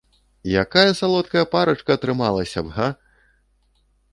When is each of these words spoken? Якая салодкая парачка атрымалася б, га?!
Якая 0.63 0.93
салодкая 0.99 1.43
парачка 1.53 1.91
атрымалася 1.99 2.59
б, 2.71 2.73
га?! 2.79 2.89